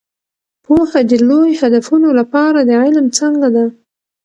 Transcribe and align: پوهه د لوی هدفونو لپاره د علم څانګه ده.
پوهه 0.65 1.01
د 1.09 1.11
لوی 1.27 1.51
هدفونو 1.61 2.07
لپاره 2.19 2.59
د 2.63 2.71
علم 2.83 3.07
څانګه 3.17 3.49
ده. 3.55 3.65